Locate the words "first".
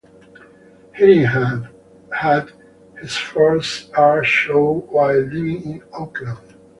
3.15-3.93